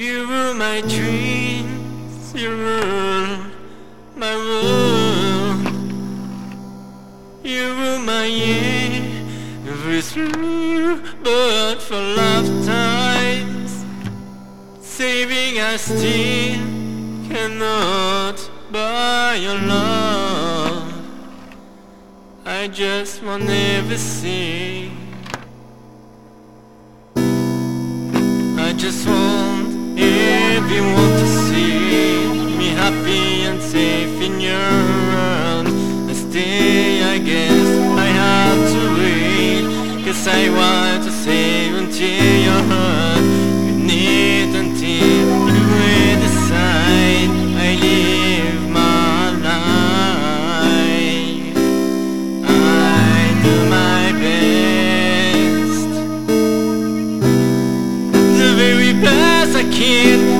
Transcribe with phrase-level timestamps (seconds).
[0.00, 3.38] You were my dreams, you were
[4.16, 5.60] my world.
[7.44, 8.24] You were my
[9.68, 13.84] every through, but for lifetimes,
[14.80, 16.64] saving I still
[17.28, 20.94] cannot buy your love.
[22.46, 23.46] I just want
[23.98, 24.92] see.
[28.66, 29.49] I just want
[30.72, 34.54] everyone to see me happy and safe in your
[35.10, 35.66] world.
[36.08, 39.64] I stay, I guess I have to wait.
[40.04, 43.24] Cause I want to save until you're hurt.
[43.66, 47.30] You need until you decide
[47.66, 49.96] I live my life.
[52.46, 55.90] I do my best
[58.38, 60.39] the very best I can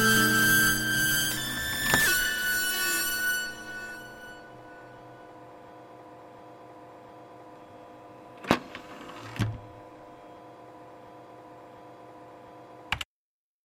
[0.00, 0.29] Mm-hmm.